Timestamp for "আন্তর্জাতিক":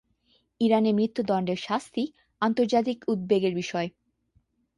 2.41-2.97